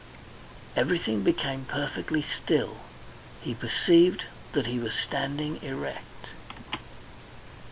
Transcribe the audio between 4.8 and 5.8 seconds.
standing